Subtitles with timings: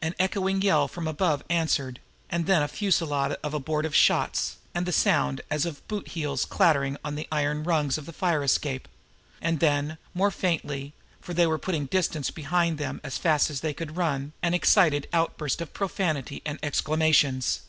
[0.00, 4.92] An echoing yell from above answered and then a fusillade of abortive shots, and the
[4.92, 8.88] sound as of boot heels clattering on the iron rungs of the fire escape;
[9.42, 13.74] and then, more faintly, for they were putting distance behind them as fast as they
[13.74, 17.60] could run, an excited outburst of profanity and exclamations.